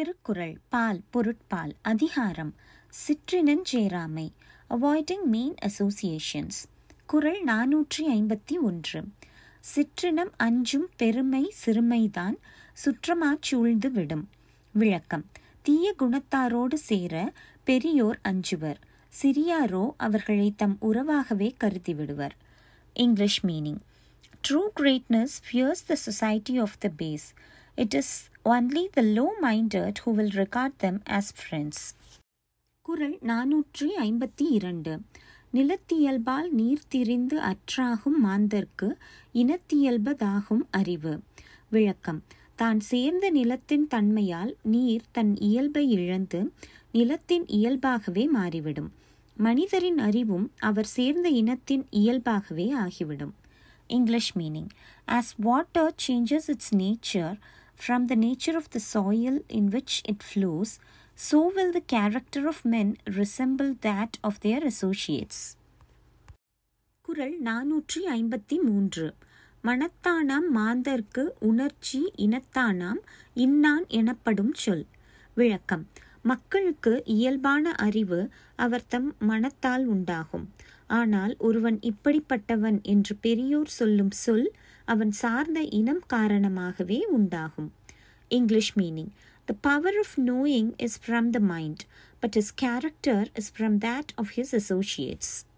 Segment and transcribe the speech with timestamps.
[0.00, 2.54] திருக்குறள் பால் பொருட்பால் அதிகாரம்
[3.06, 4.32] சிற்றினஞ்சேராமை
[4.70, 6.60] அவாய்டிங் மீன் அசோசியேஷன்ஸ்
[7.06, 9.04] குரல் நானூற்றி ஐம்பத்தி ஒன்று.
[9.74, 12.34] சிற்றினம் அஞ்சும் பெருமை சிறுமைதான்
[12.84, 14.28] சுற்றமாச் சூழ்ந்து விடும்
[14.72, 15.26] விளக்கம்
[15.62, 17.32] தீய குணத்தாரோடு சேர
[17.64, 18.80] பெரியோர் அஞ்சுவர்
[19.22, 22.36] சிறியாரோ அவர்களை தம் உறவாகவே கருதிவிடுவர்.
[22.94, 23.80] English meaning
[24.48, 27.28] true greatness fears the society of the base
[27.80, 31.78] It is only the low minded who will regard them as friends.
[32.82, 35.00] குறள் நானூற்றி ஐம்பத்தி இரண்டு
[35.52, 38.96] நிலத்தியல்பால் நீர் திரிந்து அற்றாகும் மாந்தர்க்கு
[39.34, 41.20] இனத்தியல்பதாகும் அறிவு.
[41.70, 42.22] விளக்கம்.
[42.54, 46.52] தான் சேர்ந்த நிலத்தின் தன்மையால் நீர் தன் இயல்பை இழந்து
[46.92, 48.92] நிலத்தின் இயல்பாகவே மாறிவிடும்.
[49.36, 53.34] மனிதரின் அறிவும் அவர் சேர்ந்த இனத்தின் இயல்பாகவே ஆகிவிடும்.
[53.86, 54.68] English meaning
[55.08, 57.38] as water changes its nature
[57.88, 60.76] from the nature of the soil in which it flows,
[61.14, 65.56] so will the character of men resemble that of their associates.
[67.00, 69.14] குரல் நாநூற்றி ஐம்பத்தி மூன்று.
[69.64, 73.00] மனத்தானாம் மாந்தர்க்கு உணர்ச்சி இனத்தானாம்
[73.34, 74.86] இன்னான் எனப்படும் சொல்.
[75.34, 75.88] விளக்கம்.
[76.22, 80.52] மக்களுக்கு இயல்பான அறிவு அவர் தம் மனத்தால் உண்டாகும்.
[80.86, 84.52] ஆனால் ஒருவன் இப்படிப்பட்டவன் என்று பெரியோர் சொல்லும் சொல்
[84.84, 87.72] அவன் சார்ந்த இனம் காரணமாகவே உண்டாகும்.
[88.28, 89.08] English meaning
[89.44, 91.82] the power of knowing is from the mind
[92.18, 95.48] but is character is from that of his associates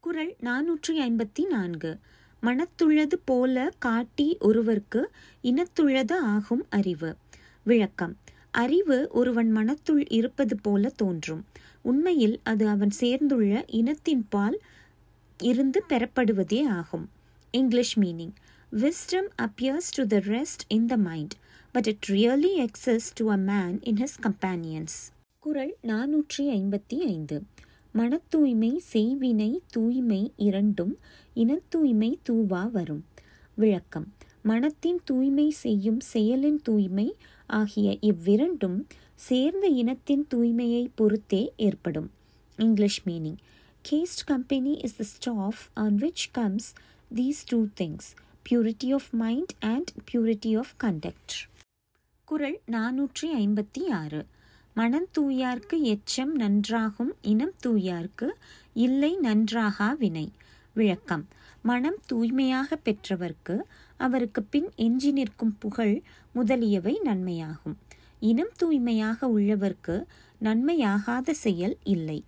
[0.00, 1.98] Kural நானூற்றி ஐம்பத்தி நான்கு.
[2.42, 5.04] மனத்துள்ளது போல காட்டி ஒருவர்க்கு
[5.42, 7.16] இனத்துள்ளது ஆகும் அறிவு.
[7.62, 8.16] விளக்கம்.
[8.50, 11.44] அறிவு ஒருவன் மனத்துள் இருப்பது போல தோன்றும்.
[11.82, 14.60] உண்மையில் அது அவன் சேர்ந்துள்ள இனத்தின் பால்
[15.38, 17.08] இருந்து பெறப்படுவதே ஆகும்.
[17.54, 18.32] English meaning
[18.72, 21.34] wisdom appears to the rest in the mind
[21.72, 24.96] but it really exists to a man in his companions
[25.38, 27.36] Kural நானூற்றி ஐம்பத்தி ஐந்து
[27.92, 30.98] மன தூய்மை செய்வினை தூய்மை இரண்டும்
[31.36, 33.04] இனத்தூய்மை தூவா வரும்.
[33.54, 34.12] விளக்கம்.
[34.42, 37.16] மனத்தின் தூய்மை செய்யும் செயலின் தூய்மை
[37.46, 38.78] ஆகிய இவ்விரண்டும்
[39.14, 42.10] சேர்ந்த இனத்தின் தூய்மையை பொறுத்தே ஏற்படும்.
[42.58, 43.38] English meaning
[43.88, 46.68] chaste company is the staff on which comes
[47.14, 48.08] these two things
[48.50, 51.48] purity of mind and purity of conduct.
[52.24, 54.26] Kural நானூற்றி ஐம்பத்தி ஆறு
[54.74, 58.28] மனம் தூயார்க்கு எச்சம் நன்றாகும் இனம் தூயார்க்கு
[58.74, 60.32] இல்லை நன்றாகா வினை.
[60.74, 61.28] விளக்கம்.
[61.62, 63.58] மனம் தூய்மையாக பெற்றவர்க்கு
[63.96, 66.02] அவருக்கு பின் எஞ்சி நிற்கும் புகழ்
[66.32, 67.76] முதலியவை நன்மையாகும்.
[68.20, 70.04] இனம் தூய்மையாக உள்ளவர்க்கு
[70.40, 72.24] நன்மையாகாத செயல் இல்லை.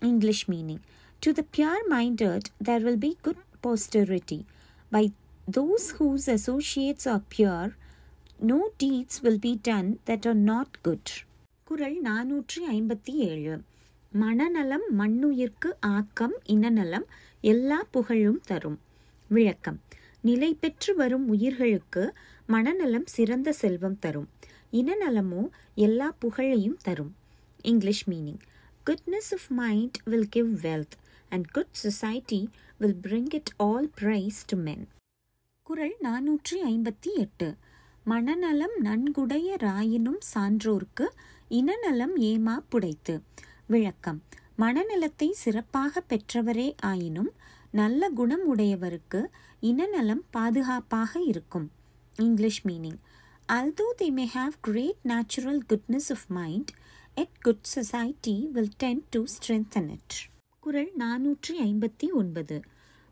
[0.00, 0.80] English meaning.
[1.20, 4.44] To the pure minded there will be good posterity.
[4.90, 5.12] By
[5.56, 7.74] those whose associates are pure,
[8.38, 11.24] no deeds will be done that are not good
[11.64, 13.62] Kural நானூற்றி ஐம்பத்தி ஏழு
[14.12, 17.06] மனநலம் மண்ணுயிர்க்கு ஆக்கம் இனநலம்
[17.40, 18.80] எல்லா புகழும் தரும்.
[19.28, 19.80] விளக்கம்.
[20.20, 22.12] நிலை பெற்று வரும் உயிர்களுக்கு
[22.46, 24.28] மனநலம் சிறந்த செல்வம் தரும்.
[24.72, 27.14] இனநலமோ எல்லா புகழையும் தரும்.
[27.62, 28.38] English meaning.
[28.86, 30.96] Goodness of mind will give wealth
[31.34, 32.40] and good society
[32.78, 34.88] will bring it all praise to men
[35.62, 37.56] Kural நானூற்றி ஐம்பத்தி எட்டு.
[38.04, 41.06] மனநலம் நன்குடைய ராயினும் சான்றோர்க்கு
[41.48, 43.20] இனநலம் ஏமா புடைத்து.
[43.66, 44.22] விளக்கம்.
[44.58, 47.32] மனநலத்தை சிறப்பாக பெற்றவரே ஆயினும்
[47.70, 49.20] நல்ல குணம் உடையவருக்கு
[49.60, 51.70] இனநலம் பாதுகாப்பாக இருக்கும்.
[52.16, 52.98] English meaning.
[53.52, 56.64] Although they may have great natural goodness of mind,
[57.16, 60.32] yet good society will tend to strengthen it.
[60.64, 62.62] குரல் நானூற்றி ஐம்பத்தி ஒன்பது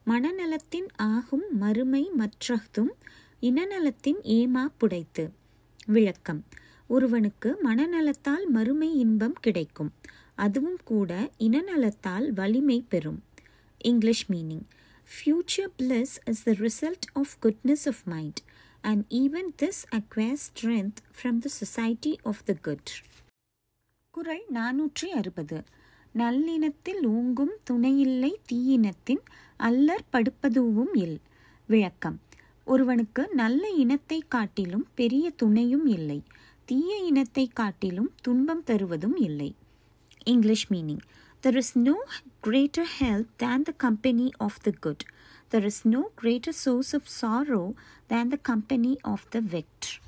[0.07, 2.93] மனநலத்தின் ஆகும் மறுமை மற்றதும்
[3.43, 5.31] இனநலத்தின் ஏமா புடைத்து.
[5.87, 6.45] விளக்கம்.
[6.87, 9.93] ஒருவனுக்கு மனநலத்தால் மறுமை இன்பம் கிடைக்கும்.
[10.35, 13.23] அதுவும் கூட இனநலத்தால் வலிமை பெறும்.
[13.79, 14.63] English meaning.
[15.13, 18.43] Future bliss is the result of goodness of mind
[18.83, 22.85] and even this acquires strength from the society of the good.
[24.11, 25.63] குரல் நானூற்றி அறுபது
[26.15, 29.23] நல்லினத்தில் ஓங்கும் துணையில்லை தீயினத்தின்
[29.59, 31.19] அல்லற் படுப்பதுவும் இல்.
[31.67, 32.21] விளக்கம்.
[32.65, 36.23] ஒருவனுக்கு நல்ல இனத்தை காட்டிலும் பெரிய துணையும் இல்லை.
[36.65, 39.55] தீய இனத்தை காட்டிலும் துன்பம் தருவதும் இல்லை.
[40.25, 41.03] English meaning.
[41.43, 42.05] There is no
[42.41, 45.03] greater help than the company of the good
[45.51, 47.73] there is no greater source of sorrow
[48.09, 50.02] than the company of the wicked